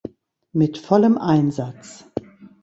Mit 0.51 0.79
vollem 0.79 1.15
Einsatz! 1.19 2.09